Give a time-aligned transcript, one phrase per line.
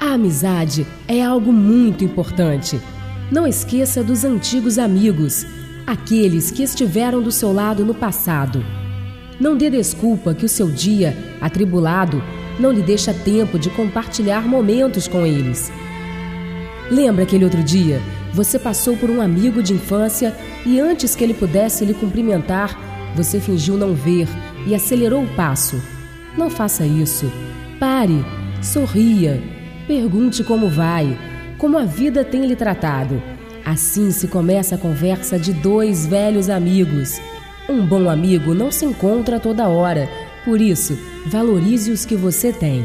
[0.00, 2.80] A amizade é algo muito importante.
[3.30, 5.46] Não esqueça dos antigos amigos,
[5.86, 8.64] aqueles que estiveram do seu lado no passado.
[9.38, 12.22] Não dê desculpa que o seu dia, atribulado,
[12.58, 15.72] não lhe deixa tempo de compartilhar momentos com eles.
[16.90, 18.00] Lembra aquele outro dia?
[18.34, 20.36] Você passou por um amigo de infância
[20.66, 22.76] e antes que ele pudesse lhe cumprimentar,
[23.14, 24.28] você fingiu não ver
[24.66, 25.82] e acelerou o passo.
[26.36, 27.30] Não faça isso.
[27.78, 28.24] Pare,
[28.62, 29.42] sorria,
[29.86, 31.18] pergunte como vai,
[31.58, 33.22] como a vida tem lhe tratado.
[33.64, 37.20] Assim se começa a conversa de dois velhos amigos.
[37.68, 40.08] Um bom amigo não se encontra toda hora,
[40.44, 42.84] por isso, valorize os que você tem.